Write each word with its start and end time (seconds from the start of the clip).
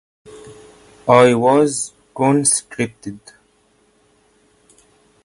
I 1.07 1.35
was 1.35 1.93
conscripted. 2.15 3.19